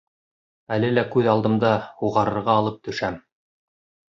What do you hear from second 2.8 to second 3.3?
төшәм.